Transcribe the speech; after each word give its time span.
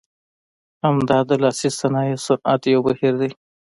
همدا 0.83 1.17
د 1.29 1.31
لاسي 1.43 1.69
صنایع 1.79 2.17
صنعت 2.25 2.61
یو 2.73 2.81
بهیر 2.87 3.13
دی. 3.21 3.29